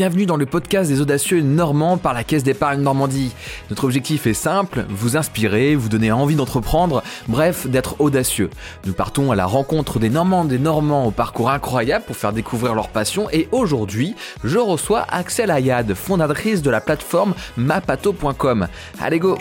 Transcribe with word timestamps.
bienvenue 0.00 0.24
dans 0.24 0.38
le 0.38 0.46
podcast 0.46 0.90
des 0.90 1.02
audacieux 1.02 1.42
normands 1.42 1.98
par 1.98 2.14
la 2.14 2.24
Caisse 2.24 2.42
d'épargne 2.42 2.80
Normandie. 2.80 3.34
Notre 3.68 3.84
objectif 3.84 4.26
est 4.26 4.32
simple, 4.32 4.86
vous 4.88 5.18
inspirer, 5.18 5.76
vous 5.76 5.90
donner 5.90 6.10
envie 6.10 6.36
d'entreprendre, 6.36 7.02
bref, 7.28 7.66
d'être 7.66 8.00
audacieux. 8.00 8.48
Nous 8.86 8.94
partons 8.94 9.30
à 9.30 9.36
la 9.36 9.44
rencontre 9.44 9.98
des 9.98 10.08
Normands 10.08 10.46
des 10.46 10.58
Normands 10.58 11.04
au 11.04 11.10
parcours 11.10 11.50
incroyable 11.50 12.06
pour 12.06 12.16
faire 12.16 12.32
découvrir 12.32 12.74
leur 12.74 12.88
passion 12.88 13.28
et 13.30 13.46
aujourd'hui, 13.52 14.14
je 14.42 14.56
reçois 14.56 15.04
Axel 15.10 15.50
Ayad, 15.50 15.92
fondatrice 15.92 16.62
de 16.62 16.70
la 16.70 16.80
plateforme 16.80 17.34
mapato.com. 17.58 18.68
Allez 19.02 19.18
go 19.18 19.36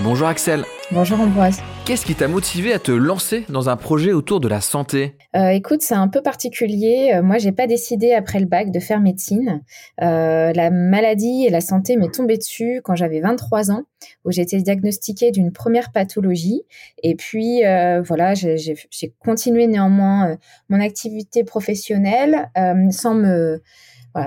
Bonjour 0.00 0.26
Axel. 0.26 0.64
Bonjour 0.90 1.20
Ambroise. 1.20 1.60
Qu'est-ce 1.88 2.04
qui 2.04 2.14
t'a 2.14 2.28
motivé 2.28 2.74
à 2.74 2.78
te 2.78 2.92
lancer 2.92 3.46
dans 3.48 3.70
un 3.70 3.76
projet 3.78 4.12
autour 4.12 4.40
de 4.40 4.48
la 4.48 4.60
santé? 4.60 5.16
Euh, 5.34 5.48
Écoute, 5.48 5.80
c'est 5.80 5.94
un 5.94 6.08
peu 6.08 6.20
particulier. 6.20 7.12
Euh, 7.14 7.22
moi, 7.22 7.38
j'ai 7.38 7.50
pas 7.50 7.66
décidé 7.66 8.12
après 8.12 8.40
le 8.40 8.44
bac 8.44 8.70
de 8.70 8.78
faire 8.78 9.00
médecine. 9.00 9.62
Euh, 10.02 10.52
la 10.52 10.68
maladie 10.68 11.46
et 11.46 11.48
la 11.48 11.62
santé 11.62 11.96
m'est 11.96 12.12
tombée 12.12 12.36
dessus 12.36 12.82
quand 12.84 12.94
j'avais 12.94 13.20
23 13.20 13.70
ans, 13.70 13.84
où 14.26 14.30
j'ai 14.30 14.42
été 14.42 14.60
diagnostiquée 14.60 15.30
d'une 15.30 15.50
première 15.50 15.90
pathologie. 15.90 16.60
Et 17.02 17.14
puis, 17.14 17.62
voilà, 18.04 18.34
j'ai 18.34 19.14
continué 19.20 19.66
néanmoins 19.66 20.36
mon 20.68 20.82
activité 20.82 21.42
professionnelle 21.42 22.50
sans 22.90 23.14
me 23.14 23.62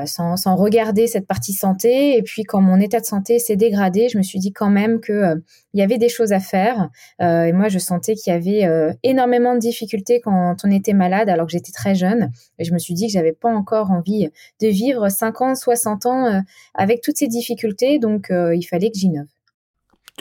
sans, 0.06 0.56
regarder 0.56 1.08
cette 1.08 1.28
partie 1.28 1.54
santé. 1.54 2.18
Et 2.18 2.24
puis 2.24 2.44
quand 2.44 2.62
mon 2.62 2.80
état 2.80 3.00
de 3.00 3.06
santé 3.06 3.40
s'est 3.40 3.56
dégradé, 3.56 4.10
je 4.10 4.18
me 4.18 4.24
suis 4.24 4.40
dit 4.40 4.54
quand 4.54 4.70
même 4.70 5.00
que 5.00 5.14
euh, 5.14 5.36
il 5.74 5.80
y 5.80 5.84
avait 5.84 5.98
des 5.98 6.10
choses 6.10 6.34
à 6.34 6.40
faire. 6.40 6.90
Euh, 7.22 7.46
et 7.46 7.54
moi, 7.54 7.70
je 7.70 7.80
sentais 7.80 8.16
qu'il 8.16 8.34
y 8.34 8.36
avait 8.36 8.66
euh, 8.66 8.92
énormément 9.04 9.54
de 9.54 9.60
difficultés 9.60 10.22
quand 10.22 10.58
on 10.64 10.72
était 10.72 10.94
malade, 10.94 11.30
alors 11.30 11.46
que 11.46 11.52
j'étais 11.54 11.72
très 11.72 11.96
jeune. 11.96 12.32
Et 12.60 12.64
je 12.64 12.74
me 12.74 12.80
suis 12.80 12.94
dit 12.94 13.08
que 13.08 13.14
j'avais 13.14 13.34
pas 13.34 13.50
encore 13.50 13.92
envie 13.92 14.30
de 14.62 14.68
vivre 14.68 15.10
50, 15.10 15.56
60 15.56 16.06
ans 16.06 16.44
avec 16.74 17.02
toutes 17.02 17.18
ces 17.18 17.28
difficultés. 17.28 18.00
Donc 18.00 18.28
il 18.30 18.64
fallait 18.64 18.92
que 18.92 18.98
j'innove. 18.98 19.28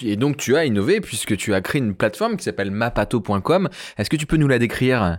Et 0.02 0.16
donc 0.16 0.36
tu 0.36 0.56
as 0.56 0.64
innové 0.64 1.00
puisque 1.00 1.36
tu 1.36 1.52
as 1.54 1.60
créé 1.60 1.80
une 1.80 1.94
plateforme 1.94 2.36
qui 2.36 2.44
s'appelle 2.44 2.70
mapato.com. 2.70 3.68
Est-ce 3.98 4.08
que 4.08 4.16
tu 4.16 4.26
peux 4.26 4.36
nous 4.36 4.48
la 4.48 4.58
décrire? 4.58 5.18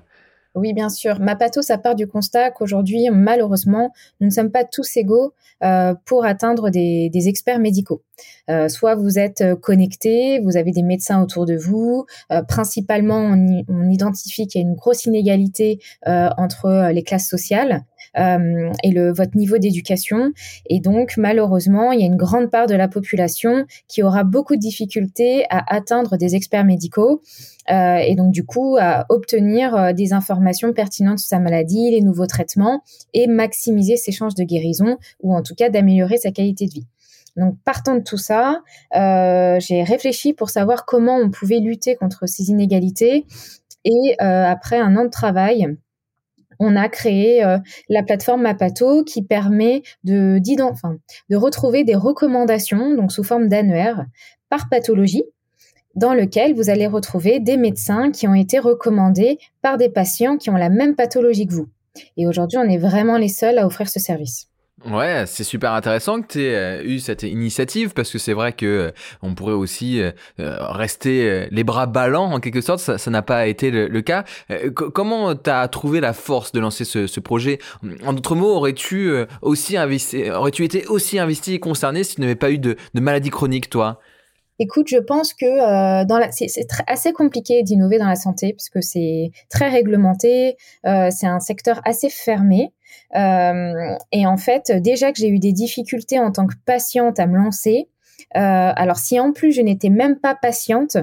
Oui, 0.55 0.73
bien 0.73 0.89
sûr. 0.89 1.19
Mapato, 1.19 1.61
ça 1.61 1.77
part 1.77 1.95
du 1.95 2.07
constat 2.07 2.51
qu'aujourd'hui, 2.51 3.09
malheureusement, 3.11 3.93
nous 4.19 4.27
ne 4.27 4.31
sommes 4.31 4.51
pas 4.51 4.65
tous 4.65 4.97
égaux 4.97 5.33
euh, 5.63 5.93
pour 6.05 6.25
atteindre 6.25 6.69
des, 6.69 7.09
experts 7.27 7.59
médicaux. 7.59 8.01
Euh, 8.49 8.67
soit 8.67 8.95
vous 8.95 9.19
êtes 9.19 9.41
euh, 9.41 9.55
connecté, 9.55 10.39
vous 10.39 10.57
avez 10.57 10.71
des 10.71 10.81
médecins 10.81 11.21
autour 11.21 11.45
de 11.45 11.55
vous. 11.55 12.05
principalement, 12.47 13.35
on, 13.69 13.89
identifie 13.89 14.47
qu'il 14.47 14.61
y 14.61 14.63
a 14.63 14.67
une 14.67 14.75
grosse 14.75 15.05
inégalité 15.05 15.79
entre 16.05 16.91
les 16.91 17.03
classes 17.03 17.27
sociales. 17.27 17.83
Et 18.15 18.91
le, 18.91 19.11
votre 19.13 19.37
niveau 19.37 19.57
d'éducation. 19.57 20.33
Et 20.69 20.79
donc, 20.79 21.15
malheureusement, 21.17 21.91
il 21.91 22.01
y 22.01 22.03
a 22.03 22.05
une 22.05 22.17
grande 22.17 22.51
part 22.51 22.67
de 22.67 22.75
la 22.75 22.87
population 22.87 23.65
qui 23.87 24.03
aura 24.03 24.23
beaucoup 24.23 24.55
de 24.55 24.59
difficultés 24.59 25.45
à 25.49 25.63
atteindre 25.73 26.17
des 26.17 26.35
experts 26.35 26.65
médicaux. 26.65 27.21
Euh, 27.69 27.97
et 27.97 28.15
donc 28.15 28.31
du 28.31 28.43
coup 28.43 28.77
à 28.79 29.05
obtenir 29.09 29.75
euh, 29.75 29.93
des 29.93 30.13
informations 30.13 30.73
pertinentes 30.73 31.19
sur 31.19 31.29
sa 31.29 31.39
maladie, 31.39 31.91
les 31.91 32.01
nouveaux 32.01 32.25
traitements 32.25 32.83
et 33.13 33.27
maximiser 33.27 33.97
ses 33.97 34.11
chances 34.11 34.33
de 34.35 34.43
guérison 34.43 34.97
ou 35.21 35.35
en 35.35 35.43
tout 35.43 35.53
cas 35.53 35.69
d'améliorer 35.69 36.17
sa 36.17 36.31
qualité 36.31 36.65
de 36.65 36.71
vie. 36.71 36.87
Donc 37.37 37.55
partant 37.63 37.95
de 37.95 38.01
tout 38.01 38.17
ça, 38.17 38.61
euh, 38.95 39.59
j'ai 39.59 39.83
réfléchi 39.83 40.33
pour 40.33 40.49
savoir 40.49 40.85
comment 40.85 41.17
on 41.17 41.29
pouvait 41.29 41.59
lutter 41.59 41.95
contre 41.95 42.27
ces 42.27 42.49
inégalités 42.49 43.25
et 43.83 44.19
après 44.19 44.77
un 44.77 44.95
an 44.95 45.05
de 45.05 45.09
travail, 45.09 45.75
on 46.61 46.75
a 46.75 46.87
créé 46.89 47.43
la 47.89 48.03
plateforme 48.03 48.43
Mapato 48.43 49.03
qui 49.03 49.23
permet 49.23 49.81
de, 50.03 50.39
de 50.39 51.35
retrouver 51.35 51.83
des 51.83 51.95
recommandations, 51.95 52.95
donc 52.95 53.11
sous 53.11 53.23
forme 53.23 53.47
d'annuaire, 53.47 54.05
par 54.47 54.69
pathologie, 54.69 55.23
dans 55.95 56.13
lequel 56.13 56.53
vous 56.53 56.69
allez 56.69 56.85
retrouver 56.85 57.39
des 57.39 57.57
médecins 57.57 58.11
qui 58.11 58.27
ont 58.27 58.35
été 58.35 58.59
recommandés 58.59 59.39
par 59.63 59.77
des 59.77 59.89
patients 59.89 60.37
qui 60.37 60.51
ont 60.51 60.55
la 60.55 60.69
même 60.69 60.95
pathologie 60.95 61.47
que 61.47 61.53
vous. 61.53 61.67
Et 62.15 62.27
aujourd'hui, 62.27 62.59
on 62.59 62.69
est 62.69 62.77
vraiment 62.77 63.17
les 63.17 63.27
seuls 63.27 63.57
à 63.57 63.65
offrir 63.65 63.89
ce 63.89 63.99
service. 63.99 64.50
Ouais, 64.89 65.25
c'est 65.27 65.43
super 65.43 65.73
intéressant 65.73 66.21
que 66.21 66.27
tu 66.27 66.43
aies 66.43 66.55
euh, 66.55 66.83
eu 66.83 66.99
cette 66.99 67.21
initiative 67.21 67.93
parce 67.93 68.11
que 68.11 68.17
c'est 68.17 68.33
vrai 68.33 68.51
que 68.51 68.65
euh, 68.65 68.91
on 69.21 69.35
pourrait 69.35 69.53
aussi 69.53 70.01
euh, 70.01 70.11
rester 70.37 71.47
les 71.51 71.63
bras 71.63 71.85
ballants 71.85 72.31
en 72.31 72.39
quelque 72.39 72.61
sorte, 72.61 72.79
ça 72.79 73.11
n'a 73.11 73.21
pas 73.21 73.45
été 73.45 73.69
le, 73.69 74.01
cas. 74.01 74.23
comment 74.73 75.35
tu 75.35 75.49
as 75.49 75.67
trouvé 75.67 75.99
la 75.99 76.13
force 76.13 76.51
de 76.51 76.59
lancer 76.59 76.85
ce, 76.85 77.19
projet? 77.19 77.59
En 78.05 78.13
d'autres 78.13 78.35
mots, 78.35 78.55
aurais-tu 78.55 79.13
aussi 79.41 79.77
investi, 79.77 80.31
aurais-tu 80.31 80.63
été 80.63 80.87
aussi 80.87 81.19
investi 81.19 81.53
et 81.53 81.59
concerné 81.59 82.03
si 82.03 82.15
tu 82.15 82.21
n'avais 82.21 82.35
pas 82.35 82.49
eu 82.51 82.57
de, 82.57 82.75
maladie 82.95 83.29
chronique 83.29 83.69
toi? 83.69 83.99
Écoute, 84.57 84.87
je 84.89 84.97
pense 84.97 85.33
que 85.33 85.45
c'est, 86.31 86.67
assez 86.87 87.13
compliqué 87.13 87.61
d'innover 87.61 87.99
dans 87.99 88.07
la 88.07 88.15
santé 88.15 88.53
parce 88.53 88.69
que 88.69 88.81
c'est 88.81 89.31
très 89.49 89.69
réglementé, 89.69 90.55
c'est 90.83 91.27
un 91.27 91.39
secteur 91.39 91.81
assez 91.85 92.09
fermé. 92.09 92.73
Euh, 93.15 93.95
et 94.11 94.25
en 94.25 94.37
fait, 94.37 94.71
déjà 94.71 95.11
que 95.11 95.19
j'ai 95.19 95.29
eu 95.29 95.39
des 95.39 95.51
difficultés 95.51 96.19
en 96.19 96.31
tant 96.31 96.47
que 96.47 96.55
patiente 96.65 97.19
à 97.19 97.27
me 97.27 97.37
lancer, 97.37 97.89
euh, 98.37 98.71
alors 98.75 98.97
si 98.97 99.19
en 99.19 99.33
plus 99.33 99.51
je 99.51 99.61
n'étais 99.61 99.89
même 99.89 100.17
pas 100.19 100.35
patiente, 100.35 100.97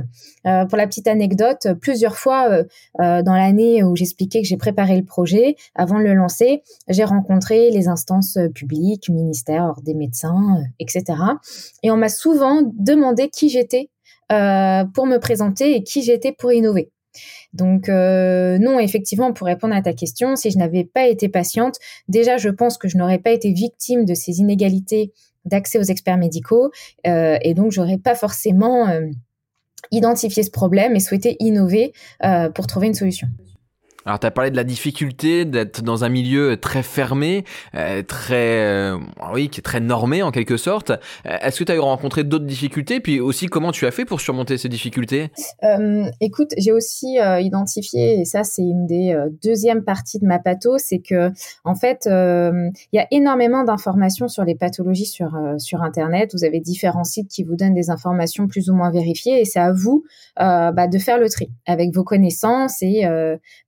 euh, 0.46 0.64
pour 0.64 0.78
la 0.78 0.86
petite 0.86 1.08
anecdote, 1.08 1.68
plusieurs 1.80 2.16
fois 2.16 2.62
dans 2.98 3.34
l'année 3.34 3.82
où 3.84 3.96
j'expliquais 3.96 4.40
que 4.40 4.48
j'ai 4.48 4.56
préparé 4.56 4.96
le 4.96 5.04
projet, 5.04 5.56
avant 5.74 5.98
de 5.98 6.04
le 6.04 6.14
lancer, 6.14 6.62
j'ai 6.88 7.04
rencontré 7.04 7.70
les 7.70 7.88
instances 7.88 8.38
publiques, 8.54 9.08
ministères, 9.08 9.74
des 9.82 9.94
médecins, 9.94 10.62
etc. 10.78 11.04
Et 11.82 11.90
on 11.90 11.96
m'a 11.96 12.08
souvent 12.08 12.62
demandé 12.74 13.28
qui 13.28 13.50
j'étais 13.50 13.90
pour 14.28 15.06
me 15.06 15.18
présenter 15.18 15.74
et 15.74 15.82
qui 15.82 16.02
j'étais 16.02 16.32
pour 16.32 16.52
innover. 16.52 16.90
Donc 17.52 17.88
non, 17.88 18.78
effectivement, 18.78 19.32
pour 19.32 19.46
répondre 19.46 19.74
à 19.74 19.82
ta 19.82 19.92
question, 19.92 20.36
si 20.36 20.50
je 20.50 20.58
n'avais 20.58 20.84
pas 20.84 21.06
été 21.06 21.28
patiente, 21.28 21.76
déjà 22.08 22.36
je 22.36 22.48
pense 22.48 22.78
que 22.78 22.88
je 22.88 22.96
n'aurais 22.98 23.18
pas 23.18 23.30
été 23.30 23.52
victime 23.52 24.04
de 24.04 24.14
ces 24.14 24.40
inégalités 24.40 25.12
d'accès 25.48 25.78
aux 25.78 25.82
experts 25.82 26.18
médicaux. 26.18 26.70
Euh, 27.06 27.38
et 27.42 27.54
donc, 27.54 27.72
j'aurais 27.72 27.98
pas 27.98 28.14
forcément 28.14 28.88
euh, 28.88 29.06
identifié 29.90 30.42
ce 30.42 30.50
problème 30.50 30.94
et 30.94 31.00
souhaité 31.00 31.36
innover 31.40 31.92
euh, 32.24 32.50
pour 32.50 32.66
trouver 32.66 32.86
une 32.88 32.94
solution. 32.94 33.28
Alors, 34.08 34.18
tu 34.18 34.26
as 34.26 34.30
parlé 34.30 34.50
de 34.50 34.56
la 34.56 34.64
difficulté 34.64 35.44
d'être 35.44 35.82
dans 35.82 36.02
un 36.02 36.08
milieu 36.08 36.56
très 36.56 36.82
fermé, 36.82 37.44
euh, 37.74 38.02
très, 38.02 38.64
euh, 38.64 38.96
oui, 39.34 39.50
qui 39.50 39.60
est 39.60 39.62
très 39.62 39.80
normé 39.80 40.22
en 40.22 40.30
quelque 40.30 40.56
sorte. 40.56 40.88
Euh, 40.88 41.36
est-ce 41.42 41.58
que 41.58 41.64
tu 41.64 41.72
as 41.72 41.78
rencontré 41.78 42.24
d'autres 42.24 42.46
difficultés? 42.46 43.00
Puis 43.00 43.20
aussi, 43.20 43.48
comment 43.48 43.70
tu 43.70 43.84
as 43.84 43.90
fait 43.90 44.06
pour 44.06 44.22
surmonter 44.22 44.56
ces 44.56 44.70
difficultés? 44.70 45.30
Écoute, 46.22 46.54
j'ai 46.56 46.72
aussi 46.72 47.18
identifié, 47.18 48.18
et 48.18 48.24
ça, 48.24 48.44
c'est 48.44 48.62
une 48.62 48.86
des 48.86 49.14
deuxièmes 49.44 49.84
parties 49.84 50.18
de 50.18 50.24
ma 50.24 50.38
patho, 50.38 50.78
c'est 50.78 51.00
que, 51.00 51.30
en 51.64 51.74
fait, 51.74 52.06
il 52.06 52.94
y 52.94 52.98
a 52.98 53.06
énormément 53.10 53.62
d'informations 53.62 54.28
sur 54.28 54.44
les 54.44 54.54
pathologies 54.54 55.04
sur, 55.04 55.36
sur 55.58 55.82
Internet. 55.82 56.30
Vous 56.32 56.44
avez 56.44 56.60
différents 56.60 57.04
sites 57.04 57.28
qui 57.28 57.44
vous 57.44 57.56
donnent 57.56 57.74
des 57.74 57.90
informations 57.90 58.46
plus 58.46 58.70
ou 58.70 58.74
moins 58.74 58.90
vérifiées, 58.90 59.38
et 59.38 59.44
c'est 59.44 59.60
à 59.60 59.70
vous 59.70 60.04
bah, 60.38 60.86
de 60.86 60.98
faire 60.98 61.18
le 61.18 61.28
tri 61.28 61.50
avec 61.66 61.94
vos 61.94 62.04
connaissances 62.04 62.80
et 62.80 63.04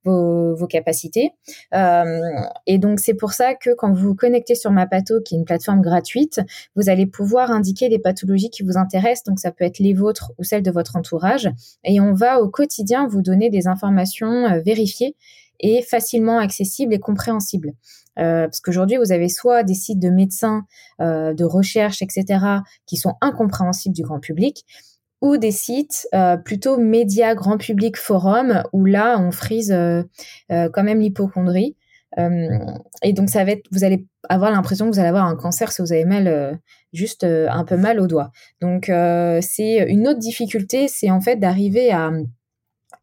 vos 0.04 0.29
vos, 0.56 0.66
capacités. 0.66 1.32
Euh, 1.74 2.20
et 2.66 2.78
donc, 2.78 3.00
c'est 3.00 3.14
pour 3.14 3.32
ça 3.32 3.54
que 3.54 3.70
quand 3.74 3.92
vous 3.92 4.08
vous 4.08 4.14
connectez 4.14 4.54
sur 4.54 4.70
Mapato, 4.70 5.20
qui 5.20 5.34
est 5.34 5.38
une 5.38 5.44
plateforme 5.44 5.80
gratuite, 5.80 6.40
vous 6.76 6.88
allez 6.88 7.06
pouvoir 7.06 7.50
indiquer 7.50 7.88
les 7.88 7.98
pathologies 7.98 8.50
qui 8.50 8.62
vous 8.62 8.76
intéressent. 8.76 9.24
Donc, 9.24 9.40
ça 9.40 9.50
peut 9.52 9.64
être 9.64 9.78
les 9.78 9.94
vôtres 9.94 10.32
ou 10.38 10.44
celles 10.44 10.62
de 10.62 10.70
votre 10.70 10.96
entourage. 10.96 11.50
Et 11.84 12.00
on 12.00 12.12
va 12.12 12.40
au 12.40 12.48
quotidien 12.48 13.06
vous 13.06 13.22
donner 13.22 13.50
des 13.50 13.66
informations 13.66 14.46
euh, 14.46 14.60
vérifiées 14.60 15.16
et 15.58 15.82
facilement 15.82 16.38
accessibles 16.38 16.94
et 16.94 16.98
compréhensibles. 16.98 17.72
Euh, 18.18 18.44
parce 18.44 18.60
qu'aujourd'hui, 18.60 18.96
vous 18.96 19.12
avez 19.12 19.28
soit 19.28 19.62
des 19.62 19.74
sites 19.74 19.98
de 19.98 20.10
médecins, 20.10 20.64
de 20.98 21.44
recherche, 21.44 22.02
etc., 22.02 22.44
qui 22.86 22.96
sont 22.96 23.14
incompréhensibles 23.20 23.94
du 23.94 24.02
grand 24.02 24.20
public, 24.20 24.64
ou 25.20 25.36
des 25.36 25.50
sites 25.50 26.08
euh, 26.14 26.36
plutôt 26.36 26.78
médias 26.78 27.34
grand 27.34 27.58
public 27.58 27.96
forum 27.96 28.62
où 28.72 28.84
là 28.84 29.18
on 29.18 29.30
frise 29.30 29.72
euh, 29.72 30.02
euh, 30.50 30.68
quand 30.72 30.82
même 30.82 31.00
l'hypochondrie 31.00 31.76
et 33.04 33.12
donc 33.12 33.30
ça 33.30 33.44
va 33.44 33.52
être 33.52 33.62
vous 33.70 33.84
allez 33.84 34.04
avoir 34.28 34.50
l'impression 34.50 34.86
que 34.86 34.94
vous 34.94 34.98
allez 34.98 35.10
avoir 35.10 35.26
un 35.26 35.36
cancer 35.36 35.70
si 35.70 35.80
vous 35.80 35.92
avez 35.92 36.04
mal 36.04 36.58
juste 36.92 37.22
un 37.22 37.64
peu 37.64 37.76
mal 37.76 38.00
au 38.00 38.08
doigt 38.08 38.32
donc 38.60 38.86
c'est 38.86 39.76
une 39.88 40.08
autre 40.08 40.18
difficulté 40.18 40.88
c'est 40.88 41.12
en 41.12 41.20
fait 41.20 41.36
d'arriver 41.36 41.92
à 41.92 42.10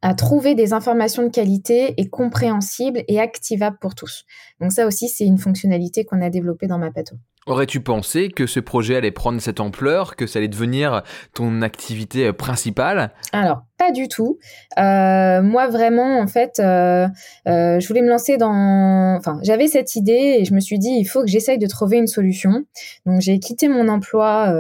à 0.02 0.14
trouver 0.14 0.56
des 0.56 0.74
informations 0.74 1.24
de 1.24 1.30
qualité 1.30 1.94
et 1.98 2.10
compréhensibles 2.10 3.04
et 3.08 3.20
activables 3.20 3.78
pour 3.80 3.96
tous. 3.96 4.26
Donc 4.62 4.72
ça 4.72 4.86
aussi, 4.86 5.10
c'est 5.10 5.26
une 5.26 5.40
fonctionnalité 5.40 6.06
qu'on 6.06 6.22
a 6.22 6.30
développée 6.30 6.68
dans 6.68 6.78
Mapato. 6.78 7.16
Aurais-tu 7.48 7.80
pensé 7.80 8.28
que 8.28 8.46
ce 8.46 8.60
projet 8.60 8.98
allait 8.98 9.12
prendre 9.12 9.40
cette 9.40 9.62
ampleur, 9.62 10.18
que 10.18 10.28
ça 10.28 10.40
allait 10.40 10.50
devenir 10.50 11.04
ton 11.34 11.62
activité 11.62 12.34
principale? 12.34 13.12
Alors, 13.32 13.62
pas 13.78 13.94
du 13.94 14.10
tout. 14.10 14.38
Euh, 14.78 15.42
moi, 15.42 15.68
vraiment, 15.68 16.20
en 16.20 16.28
fait, 16.28 16.60
euh, 16.60 17.08
euh, 17.48 17.80
je 17.80 17.88
voulais 17.88 18.02
me 18.02 18.10
lancer 18.10 18.36
dans... 18.36 19.16
Enfin, 19.18 19.40
j'avais 19.44 19.68
cette 19.68 19.96
idée 19.96 20.40
et 20.40 20.44
je 20.44 20.54
me 20.54 20.60
suis 20.60 20.78
dit, 20.78 20.90
il 20.90 21.06
faut 21.06 21.22
que 21.22 21.30
j'essaye 21.30 21.58
de 21.58 21.68
trouver 21.68 21.96
une 21.96 22.08
solution. 22.08 22.66
Donc, 23.06 23.22
j'ai 23.22 23.40
quitté 23.40 23.70
mon 23.70 23.88
emploi. 23.88 24.54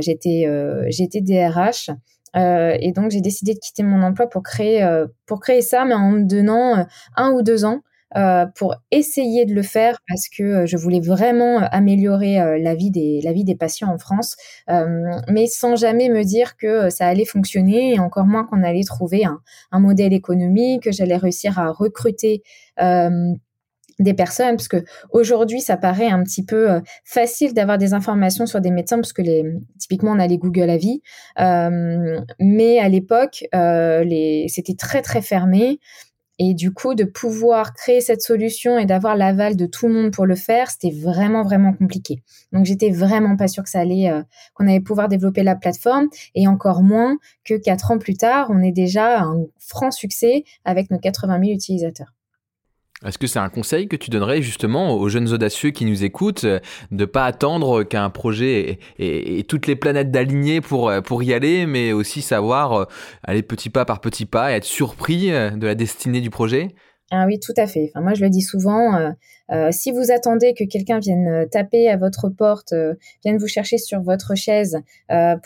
j'étais, 0.00 0.46
j'étais 0.88 1.20
DRH. 1.20 1.90
et 2.34 2.92
donc, 2.92 3.10
j'ai 3.10 3.20
décidé 3.20 3.52
de 3.52 3.58
quitter 3.58 3.82
mon 3.82 4.02
emploi 4.02 4.26
pour 4.26 4.42
créer, 4.42 4.88
pour 5.26 5.38
créer 5.38 5.60
ça, 5.60 5.84
mais 5.84 5.94
en 5.94 6.12
me 6.12 6.24
donnant 6.24 6.86
un 7.16 7.30
ou 7.32 7.42
deux 7.42 7.66
ans 7.66 7.82
euh, 8.16 8.46
pour 8.54 8.76
essayer 8.92 9.44
de 9.44 9.54
le 9.54 9.62
faire 9.62 9.98
parce 10.06 10.28
que 10.28 10.42
euh, 10.42 10.66
je 10.66 10.76
voulais 10.76 11.00
vraiment 11.00 11.60
euh, 11.60 11.66
améliorer 11.72 12.60
la 12.60 12.74
vie 12.76 12.92
des 12.92 13.20
la 13.22 13.32
vie 13.32 13.42
des 13.42 13.56
patients 13.56 13.92
en 13.92 13.98
France, 13.98 14.36
mais 15.28 15.46
sans 15.46 15.76
jamais 15.76 16.08
me 16.08 16.22
dire 16.22 16.56
que 16.56 16.90
ça 16.90 17.06
allait 17.06 17.24
fonctionner 17.24 17.94
et 17.94 17.98
encore 17.98 18.26
moins 18.26 18.44
qu'on 18.44 18.62
allait 18.62 18.84
trouver 18.84 19.24
un, 19.24 19.40
un 19.72 19.80
modèle 19.80 20.12
économique, 20.12 20.84
que 20.84 20.92
j'allais 20.92 21.16
réussir 21.16 21.58
à 21.58 21.70
recruter 21.70 22.42
des 22.78 24.14
personnes. 24.14 24.56
Parce 24.56 24.68
que 24.68 24.84
aujourd'hui 25.10 25.60
ça 25.60 25.76
paraît 25.76 26.08
un 26.08 26.22
petit 26.22 26.44
peu 26.44 26.80
facile 27.04 27.54
d'avoir 27.54 27.78
des 27.78 27.94
informations 27.94 28.46
sur 28.46 28.60
des 28.60 28.70
médecins 28.70 28.96
parce 28.96 29.12
que 29.12 29.22
les 29.22 29.44
typiquement 29.78 30.12
on 30.12 30.18
a 30.18 30.26
les 30.26 30.38
Google 30.38 30.70
Avis 30.70 31.02
mais 31.38 32.78
à 32.78 32.88
l'époque 32.88 33.44
les 33.52 34.46
c'était 34.48 34.76
très 34.76 35.02
très 35.02 35.22
fermé 35.22 35.80
et 36.38 36.54
du 36.54 36.72
coup, 36.72 36.94
de 36.94 37.04
pouvoir 37.04 37.74
créer 37.74 38.00
cette 38.00 38.22
solution 38.22 38.78
et 38.78 38.86
d'avoir 38.86 39.16
l'aval 39.16 39.56
de 39.56 39.66
tout 39.66 39.86
le 39.86 39.94
monde 39.94 40.12
pour 40.12 40.26
le 40.26 40.34
faire, 40.34 40.70
c'était 40.70 40.90
vraiment 40.90 41.42
vraiment 41.42 41.72
compliqué. 41.72 42.22
Donc 42.52 42.64
j'étais 42.64 42.90
vraiment 42.90 43.36
pas 43.36 43.48
sûre 43.48 43.62
que 43.62 43.70
ça 43.70 43.80
allait, 43.80 44.10
euh, 44.10 44.22
qu'on 44.54 44.66
allait 44.66 44.80
pouvoir 44.80 45.08
développer 45.08 45.42
la 45.42 45.54
plateforme, 45.54 46.08
et 46.34 46.48
encore 46.48 46.82
moins 46.82 47.18
que 47.44 47.54
quatre 47.54 47.90
ans 47.90 47.98
plus 47.98 48.16
tard, 48.16 48.48
on 48.50 48.62
est 48.62 48.72
déjà 48.72 49.20
un 49.20 49.44
franc 49.58 49.90
succès 49.90 50.44
avec 50.64 50.90
nos 50.90 50.98
80 50.98 51.40
000 51.40 51.52
utilisateurs. 51.52 52.12
Est-ce 53.04 53.18
que 53.18 53.26
c'est 53.26 53.38
un 53.38 53.48
conseil 53.48 53.86
que 53.86 53.96
tu 53.96 54.10
donnerais 54.10 54.40
justement 54.40 54.94
aux 54.94 55.08
jeunes 55.08 55.32
audacieux 55.32 55.70
qui 55.70 55.84
nous 55.84 56.04
écoutent 56.04 56.44
euh, 56.44 56.60
de 56.90 57.04
pas 57.04 57.26
attendre 57.26 57.82
qu'un 57.82 58.08
projet 58.10 58.78
ait, 58.98 59.42
toutes 59.46 59.66
les 59.66 59.76
planètes 59.76 60.10
d'aligner 60.10 60.60
pour, 60.60 60.88
euh, 60.88 61.00
pour 61.00 61.22
y 61.22 61.34
aller, 61.34 61.66
mais 61.66 61.92
aussi 61.92 62.22
savoir 62.22 62.72
euh, 62.72 62.84
aller 63.22 63.42
petit 63.42 63.68
pas 63.68 63.84
par 63.84 64.00
petit 64.00 64.26
pas 64.26 64.52
et 64.52 64.56
être 64.56 64.64
surpris 64.64 65.30
de 65.30 65.66
la 65.66 65.74
destinée 65.74 66.20
du 66.20 66.30
projet? 66.30 66.68
Ah 67.10 67.24
oui, 67.26 67.38
tout 67.38 67.52
à 67.56 67.66
fait. 67.66 67.92
Moi, 67.94 68.14
je 68.14 68.22
le 68.22 68.30
dis 68.30 68.40
souvent, 68.40 69.14
si 69.70 69.92
vous 69.92 70.10
attendez 70.10 70.54
que 70.54 70.64
quelqu'un 70.64 70.98
vienne 70.98 71.46
taper 71.50 71.88
à 71.88 71.96
votre 71.96 72.28
porte, 72.28 72.74
vienne 73.24 73.36
vous 73.36 73.46
chercher 73.46 73.78
sur 73.78 74.00
votre 74.00 74.34
chaise 74.34 74.78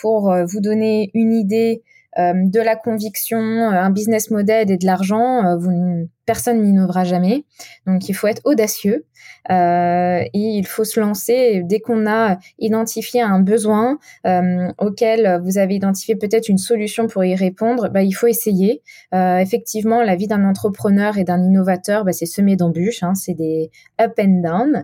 pour 0.00 0.32
vous 0.46 0.60
donner 0.60 1.10
une 1.14 1.32
idée, 1.32 1.82
de 2.16 2.60
la 2.60 2.74
conviction, 2.74 3.38
un 3.38 3.90
business 3.90 4.30
model 4.30 4.70
et 4.70 4.76
de 4.76 4.86
l'argent, 4.86 5.56
vous 5.58 6.08
personne 6.28 6.62
n'innovera 6.62 7.04
jamais. 7.04 7.46
Donc 7.86 8.10
il 8.10 8.12
faut 8.12 8.26
être 8.26 8.42
audacieux 8.44 9.06
euh, 9.50 10.20
et 10.34 10.58
il 10.58 10.66
faut 10.66 10.84
se 10.84 11.00
lancer 11.00 11.62
dès 11.64 11.80
qu'on 11.80 12.06
a 12.06 12.36
identifié 12.58 13.22
un 13.22 13.40
besoin 13.40 13.98
euh, 14.26 14.68
auquel 14.78 15.40
vous 15.42 15.56
avez 15.56 15.74
identifié 15.76 16.16
peut-être 16.16 16.50
une 16.50 16.58
solution 16.58 17.06
pour 17.06 17.24
y 17.24 17.34
répondre. 17.34 17.88
Bah, 17.88 18.02
il 18.02 18.12
faut 18.12 18.26
essayer. 18.26 18.82
Euh, 19.14 19.38
effectivement, 19.38 20.02
la 20.02 20.16
vie 20.16 20.26
d'un 20.26 20.44
entrepreneur 20.44 21.16
et 21.16 21.24
d'un 21.24 21.42
innovateur, 21.42 22.04
bah, 22.04 22.12
c'est 22.12 22.26
semé 22.26 22.56
d'embûches, 22.56 23.02
hein, 23.02 23.14
c'est 23.14 23.32
des 23.32 23.70
up 23.98 24.12
and 24.20 24.42
down. 24.42 24.82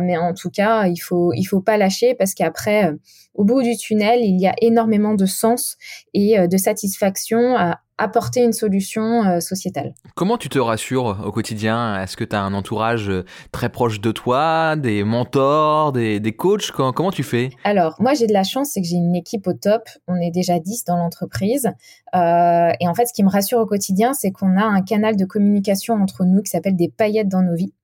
mais 0.00 0.16
en 0.16 0.32
tout 0.32 0.50
cas, 0.50 0.86
il 0.86 0.96
faut 0.96 1.34
il 1.34 1.44
faut 1.44 1.60
pas 1.60 1.76
lâcher 1.76 2.14
parce 2.14 2.32
qu'après, 2.32 2.94
au 3.34 3.44
bout 3.44 3.62
du 3.62 3.76
tunnel, 3.76 4.20
il 4.22 4.40
y 4.40 4.46
a 4.46 4.54
énormément 4.62 5.14
de 5.14 5.26
sens 5.26 5.76
et 6.14 6.36
de 6.50 6.58
satisfaction 6.58 7.56
à 7.56 7.80
apporter 8.00 8.42
une 8.42 8.52
solution 8.52 9.24
euh, 9.24 9.40
sociétale. 9.40 9.94
Comment 10.16 10.38
tu 10.38 10.48
te 10.48 10.58
rassures 10.58 11.22
au 11.24 11.30
quotidien? 11.32 12.02
Est-ce 12.02 12.16
que 12.16 12.24
tu 12.24 12.34
as 12.34 12.42
un 12.42 12.54
entourage 12.54 13.10
euh, 13.10 13.24
très 13.52 13.68
proche 13.68 14.00
de 14.00 14.10
toi, 14.10 14.74
des 14.76 15.04
mentors, 15.04 15.92
des, 15.92 16.18
des 16.18 16.32
coachs? 16.32 16.70
Comment, 16.70 17.10
tu 17.10 17.22
fais? 17.22 17.50
Alors, 17.62 17.96
moi 17.98 18.14
j'ai 18.14 18.26
de 18.26 18.32
la 18.32 18.42
chance, 18.42 18.70
c'est 18.72 18.80
que 18.80 18.86
j'ai 18.86 18.96
une 18.96 19.14
équipe 19.14 19.46
au 19.46 19.52
top. 19.52 19.82
On 20.08 20.16
est 20.16 20.30
déjà 20.30 20.58
10 20.58 20.84
dans 20.86 20.96
l'entreprise. 20.96 21.70
Euh, 22.14 22.70
et 22.80 22.88
en 22.88 22.94
fait, 22.94 23.06
ce 23.06 23.12
qui 23.12 23.22
me 23.22 23.30
rassure 23.30 23.58
au 23.58 23.66
quotidien, 23.66 24.14
c'est 24.14 24.32
qu'on 24.32 24.56
a 24.56 24.64
un 24.64 24.80
canal 24.82 25.16
de 25.16 25.24
communication 25.26 25.94
entre 25.94 26.24
nous 26.24 26.42
qui 26.42 26.50
s'appelle 26.50 26.76
des 26.76 26.88
paillettes 26.88 27.28
dans 27.28 27.42
nos 27.42 27.54
vies. 27.54 27.74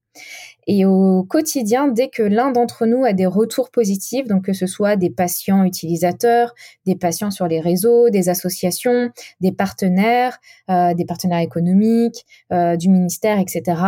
Et 0.67 0.85
au 0.85 1.23
quotidien, 1.23 1.87
dès 1.87 2.09
que 2.09 2.23
l'un 2.23 2.51
d'entre 2.51 2.87
nous 2.87 3.05
a 3.05 3.13
des 3.13 3.27
retours 3.27 3.71
positifs, 3.71 4.27
donc 4.27 4.45
que 4.47 4.53
ce 4.53 4.67
soit 4.67 4.97
des 4.97 5.11
patients 5.11 5.65
utilisateurs, 5.65 6.55
des 6.87 6.97
patients 6.97 7.31
sur 7.31 7.47
les 7.47 7.61
réseaux, 7.61 8.11
des 8.11 8.29
associations, 8.29 9.11
des 9.41 9.53
partenaires, 9.53 10.39
euh, 10.69 10.93
des 10.95 11.05
partenaires 11.05 11.39
économiques, 11.41 12.27
euh, 12.53 12.77
du 12.77 12.89
ministère, 12.89 13.39
etc., 13.39 13.81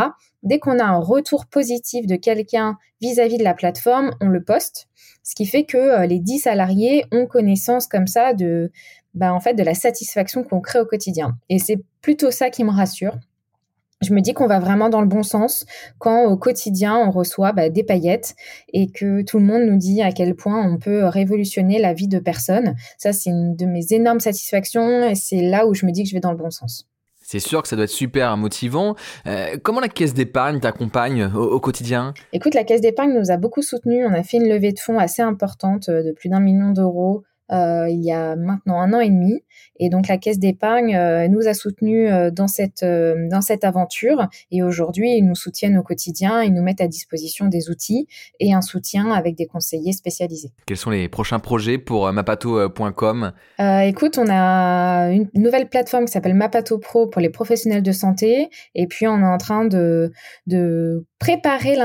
dès 0.44 0.60
qu'on 0.60 0.78
a 0.78 0.84
un 0.84 1.00
retour 1.00 1.46
positif 1.46 2.06
de 2.06 2.14
quelqu'un 2.14 2.78
vis-à-vis 3.00 3.38
de 3.38 3.44
la 3.44 3.54
plateforme, 3.54 4.12
on 4.20 4.28
le 4.28 4.42
poste, 4.42 4.88
ce 5.24 5.34
qui 5.34 5.46
fait 5.46 5.64
que 5.64 5.76
euh, 5.76 6.06
les 6.06 6.20
10 6.20 6.40
salariés 6.40 7.04
ont 7.10 7.26
connaissance 7.26 7.88
comme 7.88 8.06
ça 8.06 8.34
de, 8.34 8.70
bah, 9.14 9.34
en 9.34 9.40
fait, 9.40 9.54
de 9.54 9.64
la 9.64 9.74
satisfaction 9.74 10.44
qu'on 10.44 10.60
crée 10.60 10.78
au 10.78 10.86
quotidien. 10.86 11.36
Et 11.48 11.58
c'est 11.58 11.78
plutôt 12.02 12.30
ça 12.30 12.50
qui 12.50 12.62
me 12.62 12.70
rassure 12.70 13.16
je 14.00 14.14
me 14.14 14.20
dis 14.20 14.32
qu'on 14.32 14.46
va 14.46 14.60
vraiment 14.60 14.88
dans 14.88 15.00
le 15.00 15.06
bon 15.06 15.22
sens 15.22 15.66
quand 15.98 16.24
au 16.24 16.36
quotidien 16.36 16.96
on 16.96 17.10
reçoit 17.10 17.52
bah, 17.52 17.68
des 17.68 17.82
paillettes 17.82 18.36
et 18.72 18.90
que 18.90 19.22
tout 19.22 19.38
le 19.38 19.44
monde 19.44 19.62
nous 19.62 19.76
dit 19.76 20.02
à 20.02 20.12
quel 20.12 20.34
point 20.34 20.64
on 20.64 20.78
peut 20.78 21.04
révolutionner 21.06 21.78
la 21.78 21.94
vie 21.94 22.08
de 22.08 22.18
personnes. 22.18 22.74
Ça, 22.96 23.12
c'est 23.12 23.30
une 23.30 23.56
de 23.56 23.66
mes 23.66 23.92
énormes 23.92 24.20
satisfactions 24.20 25.08
et 25.08 25.14
c'est 25.14 25.42
là 25.42 25.66
où 25.66 25.74
je 25.74 25.84
me 25.84 25.90
dis 25.90 26.04
que 26.04 26.08
je 26.08 26.14
vais 26.14 26.20
dans 26.20 26.32
le 26.32 26.38
bon 26.38 26.50
sens. 26.50 26.86
C'est 27.20 27.40
sûr 27.40 27.60
que 27.60 27.68
ça 27.68 27.76
doit 27.76 27.84
être 27.84 27.90
super 27.90 28.38
motivant. 28.38 28.94
Euh, 29.26 29.58
comment 29.62 29.80
la 29.80 29.88
caisse 29.88 30.14
d'épargne 30.14 30.60
t'accompagne 30.60 31.24
au, 31.34 31.42
au, 31.42 31.60
quotidien? 31.60 32.14
Écoute, 32.32 32.54
la 32.54 32.64
caisse 32.64 32.80
d'épargne 32.80 33.12
nous 33.12 33.30
a 33.30 33.36
beaucoup 33.36 33.60
soutenus. 33.60 34.06
On 34.08 34.14
a 34.14 34.22
fait 34.22 34.38
une 34.38 34.48
levée 34.48 34.72
de 34.72 34.78
fonds 34.78 34.98
assez 34.98 35.20
importante 35.20 35.90
euh, 35.90 36.02
de 36.02 36.12
plus 36.12 36.30
d'un 36.30 36.40
million 36.40 36.70
d'euros 36.70 37.24
euh, 37.52 37.88
il 37.88 38.04
y 38.04 38.12
a 38.12 38.36
maintenant 38.36 38.80
un 38.80 38.92
an 38.92 39.00
et 39.00 39.08
demi. 39.08 39.42
Et 39.80 39.90
donc 39.90 40.08
la 40.08 40.18
caisse 40.18 40.38
d'épargne 40.38 40.96
euh, 40.96 41.28
nous 41.28 41.46
a 41.46 41.54
soutenus 41.54 42.10
euh, 42.10 42.30
dans 42.30 42.48
cette 42.48 42.84
dans 42.84 43.40
cette 43.40 43.64
aventure. 43.64 44.28
Et 44.50 44.62
aujourd'hui, 44.62 45.16
ils 45.16 45.22
nous 45.22 45.34
soutiennent 45.34 45.78
au 45.78 45.82
quotidien, 45.82 46.42
ils 46.42 46.52
nous 46.52 46.62
mettent 46.62 46.80
à 46.80 46.88
disposition 46.88 47.46
des 47.46 47.70
outils 47.70 48.06
et 48.40 48.52
un 48.52 48.60
soutien 48.60 49.10
avec 49.12 49.36
des 49.36 49.46
conseillers 49.46 49.92
spécialisés. 49.92 50.50
Quels 50.66 50.76
sont 50.76 50.90
les 50.90 51.08
prochains 51.08 51.38
projets 51.38 51.78
pour 51.78 52.10
mapato.com 52.12 53.32
Écoute, 53.84 54.18
on 54.18 54.26
a 54.28 55.10
une 55.10 55.28
nouvelle 55.34 55.68
plateforme 55.68 56.04
qui 56.06 56.12
s'appelle 56.12 56.34
Mapato 56.34 56.78
Pro 56.78 57.06
pour 57.06 57.20
les 57.20 57.30
professionnels 57.30 57.82
de 57.82 57.92
santé. 57.92 58.50
Et 58.74 58.86
puis 58.86 59.06
on 59.06 59.18
est 59.20 59.26
en 59.26 59.38
train 59.38 59.64
de 59.64 60.12
de 60.46 61.06
préparer 61.18 61.76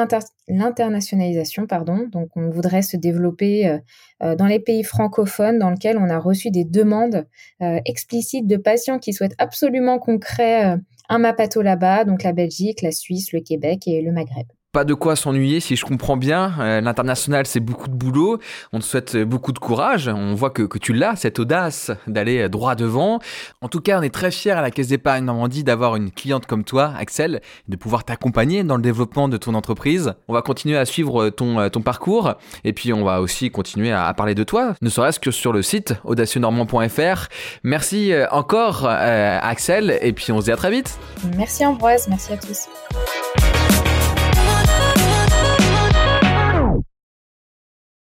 l'internationalisation, 0.47 1.67
pardon. 1.67 2.07
Donc, 2.11 2.29
on 2.35 2.49
voudrait 2.49 2.81
se 2.81 2.97
développer 2.97 3.67
euh, 3.67 3.77
euh, 4.23 4.35
dans 4.35 4.47
les 4.47 4.59
pays 4.59 4.83
francophones 4.83 5.59
dans 5.59 5.69
lesquels 5.69 5.97
on 5.97 6.09
a 6.09 6.19
reçu 6.19 6.51
des 6.51 6.65
demandes 6.65 7.27
euh, 7.61 7.79
explicites 7.85 8.47
de 8.47 8.57
patients 8.57 8.99
qui 8.99 9.13
souhaitent 9.13 9.35
absolument 9.37 9.99
qu'on 9.99 10.19
crée 10.19 10.75
un 11.09 11.19
MAPATO 11.19 11.61
là-bas, 11.61 12.05
donc 12.05 12.23
la 12.23 12.33
Belgique, 12.33 12.81
la 12.81 12.91
Suisse, 12.91 13.31
le 13.33 13.41
Québec 13.41 13.87
et 13.87 14.01
le 14.01 14.11
Maghreb 14.11 14.47
pas 14.73 14.83
de 14.83 14.93
quoi 14.93 15.15
s'ennuyer 15.15 15.61
si 15.61 15.77
je 15.77 15.85
comprends 15.85 16.17
bien. 16.17 16.53
Euh, 16.59 16.81
l'international, 16.81 17.45
c'est 17.45 17.61
beaucoup 17.61 17.87
de 17.87 17.93
boulot. 17.93 18.39
On 18.73 18.79
te 18.79 18.83
souhaite 18.83 19.15
beaucoup 19.15 19.53
de 19.53 19.59
courage. 19.59 20.09
On 20.09 20.35
voit 20.35 20.49
que, 20.49 20.63
que 20.63 20.77
tu 20.77 20.91
l'as, 20.91 21.15
cette 21.15 21.39
audace 21.39 21.91
d'aller 22.07 22.49
droit 22.49 22.75
devant. 22.75 23.19
En 23.61 23.69
tout 23.69 23.79
cas, 23.79 23.99
on 23.99 24.01
est 24.01 24.13
très 24.13 24.31
fiers 24.31 24.51
à 24.51 24.61
la 24.61 24.71
Caisse 24.71 24.87
d'épargne 24.87 25.23
Normandie 25.23 25.63
d'avoir 25.63 25.95
une 25.95 26.11
cliente 26.11 26.45
comme 26.45 26.65
toi, 26.65 26.93
Axel, 26.99 27.41
de 27.69 27.77
pouvoir 27.77 28.03
t'accompagner 28.03 28.65
dans 28.65 28.75
le 28.75 28.81
développement 28.81 29.29
de 29.29 29.37
ton 29.37 29.53
entreprise. 29.53 30.13
On 30.27 30.33
va 30.33 30.41
continuer 30.41 30.77
à 30.77 30.85
suivre 30.85 31.29
ton, 31.29 31.69
ton 31.69 31.81
parcours 31.81 32.33
et 32.63 32.73
puis 32.73 32.93
on 32.93 33.03
va 33.03 33.21
aussi 33.21 33.51
continuer 33.51 33.91
à, 33.91 34.13
parler 34.13 34.35
de 34.35 34.43
toi, 34.43 34.75
ne 34.81 34.89
serait-ce 34.89 35.19
que 35.19 35.31
sur 35.31 35.53
le 35.53 35.61
site 35.61 35.93
audacieuxnormand.fr. 36.03 37.27
Merci 37.63 38.11
euh, 38.11 38.27
encore, 38.31 38.85
euh, 38.85 39.39
Axel, 39.41 39.97
et 40.01 40.13
puis 40.13 40.31
on 40.31 40.39
se 40.39 40.45
dit 40.45 40.51
à 40.51 40.57
très 40.57 40.71
vite. 40.71 40.97
Merci 41.35 41.65
Ambroise, 41.65 42.07
merci 42.07 42.33
à 42.33 42.37
tous. 42.37 42.67